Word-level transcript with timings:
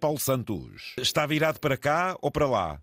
Paulo 0.00 0.18
Santos, 0.18 0.94
está 0.98 1.26
virado 1.26 1.58
para 1.58 1.76
cá 1.76 2.16
ou 2.20 2.30
para 2.30 2.46
lá? 2.46 2.80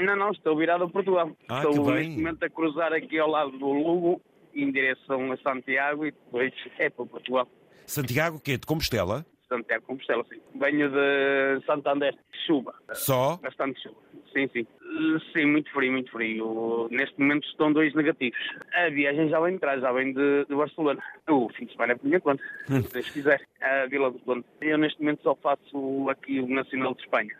Não, 0.00 0.16
não, 0.16 0.30
estou 0.32 0.56
virado 0.56 0.84
a 0.84 0.88
Portugal. 0.88 1.30
Ah, 1.48 1.62
estou 1.62 1.92
neste 1.92 2.16
momento 2.16 2.42
a 2.42 2.50
cruzar 2.50 2.92
aqui 2.92 3.18
ao 3.18 3.30
lado 3.30 3.52
do 3.52 3.72
Lugo, 3.72 4.20
em 4.52 4.72
direção 4.72 5.30
a 5.30 5.36
Santiago 5.36 6.04
e 6.04 6.10
depois 6.10 6.52
é 6.78 6.90
para 6.90 7.06
Portugal. 7.06 7.48
Santiago, 7.86 8.40
que 8.40 8.52
é 8.52 8.56
de 8.56 8.66
Compostela? 8.66 9.24
Santiago 9.48 9.84
Compostela, 9.86 10.24
sim. 10.28 10.40
Venho 10.58 10.90
de 10.90 11.64
Santander, 11.66 12.16
chuva. 12.46 12.74
Só? 12.92 13.36
Bastante 13.36 13.80
chuva. 13.80 13.96
Sim, 14.34 14.48
sim. 14.52 14.66
Uh, 14.82 15.20
Sim, 15.32 15.46
muito 15.46 15.70
frio, 15.72 15.92
muito 15.92 16.10
frio. 16.10 16.88
Neste 16.90 17.18
momento 17.18 17.46
estão 17.46 17.72
dois 17.72 17.94
negativos. 17.94 18.38
A 18.74 18.88
viagem 18.90 19.28
já 19.28 19.40
vem 19.40 19.54
de 19.54 19.60
trás, 19.60 19.80
já 19.80 19.92
vem 19.92 20.12
de, 20.12 20.44
de 20.44 20.54
Barcelona. 20.54 21.00
O 21.28 21.48
fim 21.50 21.66
de 21.66 21.72
semana 21.72 21.92
é 21.92 21.96
por 21.96 22.06
minha 22.06 22.20
conta, 22.20 22.42
se 22.66 22.92
Deus 22.92 23.10
quiser. 23.10 23.40
A 23.62 23.86
Vila 23.86 24.10
do 24.10 24.18
Conde. 24.18 24.44
Eu 24.60 24.76
neste 24.76 25.00
momento 25.00 25.22
só 25.22 25.34
faço 25.36 26.10
aqui 26.10 26.40
o 26.40 26.48
Nacional 26.48 26.94
de 26.94 27.02
Espanha. 27.02 27.34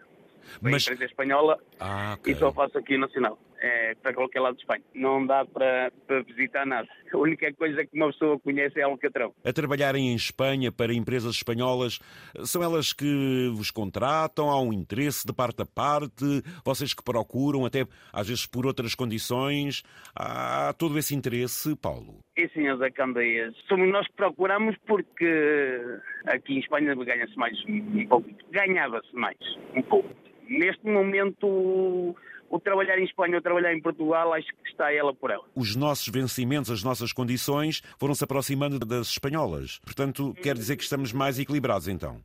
A 0.63 0.71
Mas- 0.71 0.83
empresa 0.85 1.05
espanhola 1.05 1.59
Ah, 1.81 2.17
ok. 2.19 2.33
e 2.33 2.37
só 2.37 2.53
faço 2.53 2.79
aqui 2.79 2.97
Nacional. 2.99 3.39
É 3.67 3.95
para 3.95 4.13
qualquer 4.13 4.41
lado 4.41 4.57
de 4.57 4.61
Espanha. 4.61 4.83
Não 4.95 5.25
dá 5.27 5.43
para, 5.47 5.91
para 6.07 6.21
visitar 6.25 6.67
nada. 6.67 6.87
A 7.11 7.17
única 7.17 7.51
coisa 7.55 7.83
que 7.87 7.97
uma 7.97 8.09
pessoa 8.13 8.39
conhece 8.39 8.79
é 8.79 8.83
Alcatrão. 8.83 9.33
A 9.43 9.53
trabalharem 9.55 10.11
em 10.13 10.15
Espanha 10.15 10.71
para 10.71 10.93
empresas 10.93 11.35
espanholas, 11.37 11.99
são 12.45 12.63
elas 12.63 12.93
que 12.93 13.51
vos 13.55 13.71
contratam? 13.71 14.51
Há 14.51 14.61
um 14.61 14.71
interesse 14.71 15.27
de 15.27 15.33
parte 15.33 15.63
a 15.63 15.67
parte? 15.67 16.43
Vocês 16.63 16.93
que 16.93 17.03
procuram, 17.03 17.65
até 17.65 17.87
às 18.13 18.29
vezes 18.29 18.45
por 18.45 18.67
outras 18.67 18.95
condições? 18.95 19.83
Há 20.15 20.75
todo 20.79 20.99
esse 20.99 21.15
interesse, 21.15 21.75
Paulo? 21.77 22.19
E 22.37 22.47
sim, 22.51 22.69
as 22.69 22.79
Candeias. 22.93 23.55
Somos 23.67 23.91
nós 23.91 24.07
que 24.09 24.13
procuramos 24.15 24.77
porque 24.87 25.81
aqui 26.27 26.55
em 26.55 26.59
Espanha 26.59 26.95
ganha-se 26.95 27.37
mais 27.37 27.57
um 27.67 28.07
pouco. 28.09 28.29
Ganhava-se 28.51 29.15
mais 29.15 29.39
um 29.75 29.81
pouco. 29.83 30.11
Neste 30.49 30.87
momento, 30.87 32.17
o 32.55 32.61
trabalhar 32.61 32.99
em 32.99 33.05
Espanha 33.05 33.37
ou 33.37 33.43
trabalhar 33.43 33.75
em 33.75 33.81
Portugal, 33.81 34.33
acho 34.33 34.47
que 34.47 34.71
está 34.71 34.93
ela 34.93 35.13
por 35.15 35.31
ela. 35.31 35.45
Os 35.55 35.75
nossos 35.75 36.09
vencimentos, 36.09 36.71
as 36.71 36.85
nossas 36.85 37.13
condições 37.13 37.83
foram-se 37.99 38.23
aproximando 38.23 38.79
das 38.79 39.09
espanholas. 39.09 39.81
Portanto, 39.81 40.35
quer 40.43 40.55
dizer 40.55 40.77
que 40.77 40.83
estamos 40.83 41.13
mais 41.13 41.39
equilibrados, 41.39 41.89
então? 41.89 42.21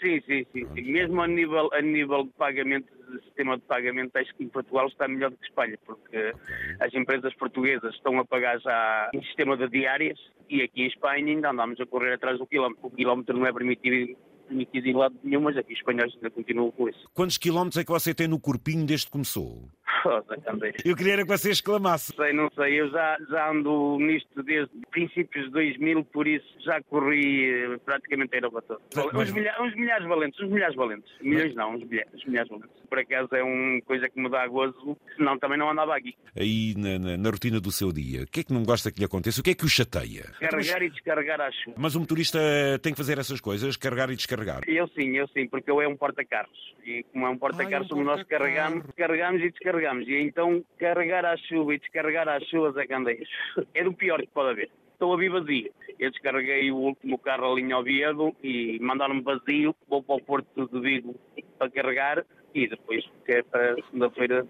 Sim, 0.00 0.20
sim, 0.26 0.46
sim. 0.52 0.66
sim. 0.74 0.92
Mesmo 0.92 1.20
a 1.20 1.26
nível, 1.26 1.68
a 1.72 1.80
nível 1.80 2.24
de 2.24 2.30
pagamento, 2.34 2.86
de 3.10 3.24
sistema 3.24 3.56
de 3.56 3.62
pagamento, 3.64 4.16
acho 4.16 4.34
que 4.36 4.44
em 4.44 4.48
Portugal 4.48 4.86
está 4.86 5.08
melhor 5.08 5.30
do 5.30 5.36
que 5.36 5.46
Espanha, 5.46 5.78
porque 5.84 6.32
as 6.80 6.94
empresas 6.94 7.34
portuguesas 7.34 7.94
estão 7.94 8.18
a 8.18 8.24
pagar 8.24 8.60
já 8.60 9.10
em 9.14 9.22
sistema 9.22 9.56
de 9.56 9.68
diárias 9.68 10.18
e 10.48 10.62
aqui 10.62 10.82
em 10.82 10.86
Espanha 10.86 11.26
ainda 11.26 11.50
andamos 11.50 11.80
a 11.80 11.86
correr 11.86 12.14
atrás 12.14 12.38
do 12.38 12.46
quilómetro. 12.46 12.86
O 12.86 12.90
quilómetro 12.90 13.36
não 13.36 13.46
é 13.46 13.52
permitido, 13.52 14.16
permitido 14.46 14.86
em 14.86 14.94
lado 14.94 15.14
nenhum, 15.22 15.42
mas 15.42 15.56
aqui 15.56 15.72
os 15.72 15.78
espanhóis 15.78 16.14
ainda 16.14 16.30
continuam 16.30 16.70
com 16.70 16.88
isso. 16.88 17.08
Quantos 17.12 17.38
quilómetros 17.38 17.78
é 17.78 17.84
que 17.84 17.90
você 17.90 18.14
tem 18.14 18.28
no 18.28 18.40
corpinho 18.40 18.86
desde 18.86 19.06
que 19.06 19.12
começou? 19.12 19.68
Rosa 20.06 20.36
Candeira. 20.42 20.76
Eu 20.84 20.96
queria 20.96 21.12
era 21.14 21.22
que 21.22 21.28
você 21.28 21.50
exclamasse. 21.50 22.12
Sei, 22.14 22.32
não 22.32 22.50
sei, 22.54 22.80
eu 22.80 22.90
já, 22.90 23.16
já 23.30 23.50
ando 23.50 23.98
nisto 23.98 24.42
desde 24.42 24.70
princípios 24.90 25.46
de 25.46 25.50
2000, 25.52 26.04
por 26.04 26.26
isso 26.26 26.46
já 26.64 26.82
corri 26.82 27.50
eh, 27.50 27.78
praticamente 27.84 28.34
a 28.34 28.38
Europa 28.38 28.62
toda. 28.62 28.80
Mas- 29.12 29.28
Uns, 29.28 29.34
milha- 29.34 29.56
uns 29.62 29.74
milhares 29.74 30.06
valentes, 30.06 30.40
uns 30.40 30.50
milhares 30.50 30.76
valentes. 30.76 31.10
Milhões 31.20 31.54
não, 31.54 31.74
uns 31.74 31.84
milhares, 31.84 32.12
uns 32.14 32.24
milhares 32.24 32.48
valentes. 32.50 32.70
Por 32.88 32.98
acaso 32.98 33.28
é 33.34 33.42
uma 33.42 33.80
coisa 33.82 34.08
que 34.08 34.20
me 34.20 34.28
dá 34.30 34.46
gozo, 34.46 34.96
senão 35.16 35.38
também 35.38 35.58
não 35.58 35.70
andava 35.70 35.96
aqui. 35.96 36.14
Aí 36.38 36.74
na, 36.76 36.98
na- 36.98 37.16
na 37.16 37.30
rotina 37.30 37.60
do 37.60 37.70
seu 37.72 37.92
dia, 37.92 38.22
o 38.22 38.26
que 38.26 38.40
é 38.40 38.44
que 38.44 38.52
não 38.52 38.62
gosta 38.64 38.90
que 38.92 38.98
lhe 38.98 39.04
aconteça? 39.04 39.40
O 39.40 39.44
que 39.44 39.50
é 39.50 39.54
que 39.54 39.64
o 39.64 39.68
chateia? 39.68 40.24
Carregar 40.40 40.82
e 40.82 40.90
descarregar 40.90 41.40
à 41.40 41.50
chuva. 41.50 41.76
Mas 41.78 41.94
o 41.94 42.00
motorista 42.00 42.38
tem 42.82 42.92
que 42.92 42.98
fazer 42.98 43.18
essas 43.18 43.40
coisas, 43.40 43.76
carregar 43.76 44.10
e 44.10 44.16
descarregar. 44.16 44.60
Eu 44.66 44.86
sim, 44.88 45.16
eu 45.16 45.26
sim, 45.28 45.46
porque 45.48 45.70
eu 45.70 45.80
é 45.80 45.88
um 45.88 45.96
porta-carros. 45.96 46.74
E 46.84 47.02
como 47.12 47.26
é 47.26 47.30
um 47.30 47.36
porta-carros, 47.38 47.72
Ah, 47.74 47.78
é 47.78 47.84
um 47.84 47.88
somos 47.88 48.04
nós 48.06 48.22
que 48.22 48.28
carregamos, 48.28 48.84
carregamos 48.96 49.42
e 49.42 49.50
descarregamos. 49.50 49.95
E 50.00 50.20
então 50.20 50.64
carregar 50.78 51.24
à 51.24 51.36
chuva 51.36 51.74
e 51.74 51.78
descarregar 51.78 52.28
às 52.28 52.44
chuvas 52.44 52.76
é 52.76 52.86
candeias. 52.86 53.28
É 53.74 53.84
do 53.84 53.92
pior 53.92 54.20
que 54.20 54.28
pode 54.28 54.50
haver. 54.50 54.70
Estou 54.92 55.12
a 55.12 55.16
vir 55.16 55.30
vazio. 55.30 55.70
Eu 55.98 56.10
descarreguei 56.10 56.70
o 56.70 56.76
último 56.76 57.18
carro 57.18 57.52
ali 57.52 57.62
em 57.62 57.74
Oviedo 57.74 58.34
e 58.42 58.78
mandaram-me 58.80 59.22
vazio. 59.22 59.74
Vou 59.88 60.02
para 60.02 60.16
o 60.16 60.22
Porto 60.22 60.68
de 60.68 60.80
Vigo 60.80 61.14
para 61.58 61.70
carregar 61.70 62.24
e 62.54 62.66
depois 62.66 63.04
que 63.24 63.32
é 63.32 63.42
para 63.42 63.74
segunda-feira 63.74 64.46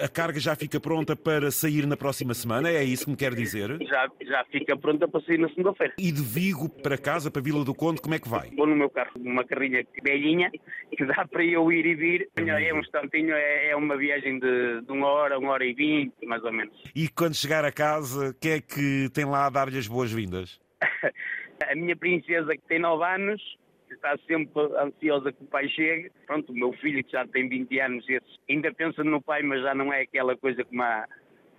A 0.00 0.08
carga 0.08 0.40
já 0.40 0.56
fica 0.56 0.80
pronta 0.80 1.14
para 1.14 1.50
sair 1.50 1.86
na 1.86 1.96
próxima 1.96 2.34
semana, 2.34 2.68
é 2.68 2.82
isso 2.82 3.04
que 3.04 3.10
me 3.10 3.16
quer 3.16 3.34
dizer? 3.34 3.78
Já, 3.82 4.08
já 4.22 4.44
fica 4.50 4.76
pronta 4.76 5.06
para 5.06 5.20
sair 5.22 5.38
na 5.38 5.48
segunda-feira. 5.48 5.94
E 5.98 6.10
de 6.10 6.22
Vigo 6.22 6.68
para 6.68 6.98
casa, 6.98 7.30
para 7.30 7.40
Vila 7.40 7.64
do 7.64 7.74
Conde, 7.74 8.00
como 8.00 8.14
é 8.14 8.18
que 8.18 8.28
vai? 8.28 8.50
Vou 8.56 8.66
no 8.66 8.74
meu 8.74 8.90
carro, 8.90 9.12
uma 9.16 9.44
carrinha 9.44 9.86
velhinha, 10.02 10.50
que 10.50 11.04
dá 11.04 11.26
para 11.26 11.44
eu 11.44 11.70
ir 11.70 11.86
e 11.86 11.94
vir. 11.94 12.28
É 12.36 12.74
um 12.74 12.80
instantinho, 12.80 13.34
é, 13.34 13.70
é 13.70 13.76
uma 13.76 13.96
viagem 13.96 14.38
de, 14.38 14.82
de 14.82 14.92
uma 14.92 15.06
hora, 15.06 15.38
uma 15.38 15.52
hora 15.52 15.64
e 15.64 15.72
vinte, 15.72 16.14
mais 16.26 16.42
ou 16.44 16.52
menos. 16.52 16.74
E 16.94 17.08
quando 17.08 17.34
chegar 17.34 17.64
a 17.64 17.72
casa, 17.72 18.30
o 18.30 18.34
que 18.34 18.48
é 18.48 18.60
que 18.60 19.08
tem 19.12 19.24
lá 19.24 19.46
a 19.46 19.50
dar-lhe 19.50 19.78
as 19.78 19.86
boas-vindas? 19.86 20.60
A 21.70 21.74
minha 21.76 21.96
princesa, 21.96 22.52
que 22.56 22.62
tem 22.68 22.80
9 22.80 23.04
anos, 23.04 23.40
está 24.04 24.18
sempre 24.26 24.52
ansiosa 24.78 25.32
que 25.32 25.42
o 25.42 25.46
pai 25.46 25.68
chegue. 25.68 26.10
Pronto, 26.26 26.52
o 26.52 26.54
meu 26.54 26.72
filho, 26.74 27.02
que 27.02 27.12
já 27.12 27.26
tem 27.26 27.48
20 27.48 27.80
anos, 27.80 28.08
esse 28.08 28.24
ainda 28.48 28.72
pensa 28.72 29.02
no 29.02 29.20
pai, 29.22 29.42
mas 29.42 29.62
já 29.62 29.74
não 29.74 29.92
é 29.92 30.02
aquela 30.02 30.36
coisa 30.36 30.62
como 30.64 30.82
a, 30.82 31.06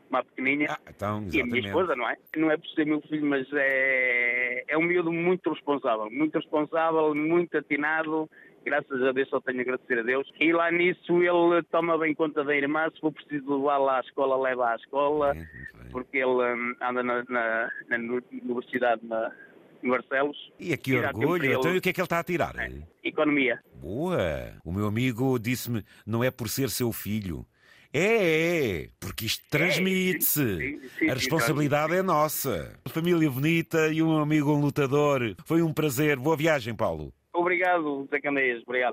como 0.08 0.18
a 0.22 0.24
pequeninha. 0.24 0.68
Ah, 0.70 0.80
então, 0.90 1.28
E 1.34 1.42
a 1.42 1.46
minha 1.46 1.60
esposa, 1.60 1.96
não 1.96 2.08
é? 2.08 2.16
Não 2.38 2.52
é 2.52 2.58
por 2.58 2.68
ser 2.70 2.86
meu 2.86 3.02
filho, 3.02 3.26
mas 3.26 3.48
é, 3.54 4.64
é 4.68 4.78
um 4.78 4.84
miúdo 4.84 5.12
muito 5.12 5.50
responsável. 5.52 6.10
Muito 6.12 6.36
responsável, 6.36 7.16
muito 7.16 7.58
atinado. 7.58 8.30
Graças 8.64 9.02
a 9.04 9.12
Deus, 9.12 9.30
só 9.30 9.40
tenho 9.42 9.60
a 9.60 9.62
agradecer 9.62 10.00
a 10.00 10.04
Deus. 10.04 10.32
E 10.40 10.52
lá 10.52 10.72
nisso 10.72 11.22
ele 11.22 11.62
toma 11.72 11.98
bem 11.98 12.14
conta 12.16 12.44
da 12.44 12.56
irmã. 12.56 12.90
Se 12.94 13.00
for 13.00 13.12
preciso 13.12 13.58
levá-la 13.58 13.98
à 13.98 14.02
escola, 14.02 14.38
leva 14.42 14.72
à 14.72 14.76
escola. 14.76 15.36
É. 15.36 15.46
Porque 15.92 16.18
ele 16.18 16.32
hum, 16.54 16.76
anda 16.82 17.04
na, 17.04 17.24
na- 17.30 17.72
na 17.90 17.98
universidade 18.32 19.02
na, 19.06 19.32
em 19.86 19.90
Barcelos. 19.90 20.38
E 20.60 20.74
aqui 20.74 20.92
E 20.92 20.98
orgulho, 20.98 21.54
então 21.54 21.74
e 21.74 21.78
o 21.78 21.82
que 21.82 21.90
é 21.90 21.94
que 21.94 22.02
ele 22.02 22.06
está 22.06 22.20
a 22.20 22.24
tirar? 22.24 22.56
Economia. 23.04 23.60
Boa! 23.76 24.54
O 24.64 24.72
meu 24.72 24.88
amigo 24.88 25.38
disse-me, 25.40 25.84
não 26.06 26.24
é 26.24 26.32
por 26.32 26.50
ser 26.50 26.70
seu 26.70 26.92
filho. 26.92 27.46
É, 27.94 28.82
é, 28.82 28.90
porque 29.00 29.26
isto 29.26 29.46
transmite-se. 29.50 30.58
sim, 30.58 30.90
sim, 31.00 31.10
A 31.10 31.14
responsabilidade 31.14 31.96
é 31.96 32.02
nossa. 32.02 32.78
Família 32.90 33.30
bonita 33.30 33.88
e 33.88 34.04
um 34.04 34.18
amigo 34.18 34.52
um 34.52 34.60
lutador. 34.60 35.34
Foi 35.46 35.62
um 35.62 35.72
prazer. 35.72 36.18
Boa 36.18 36.36
viagem, 36.36 36.76
Paulo. 36.76 37.14
Obrigado, 37.34 38.06
Zé 38.10 38.20
Candeias. 38.20 38.62
Obrigado. 38.64 38.84